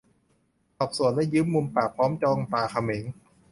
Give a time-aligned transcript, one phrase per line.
[0.77, 3.03] ตอบสวนแล้วยิ้มมุมปากพร้อมจ้องตาเขม็ง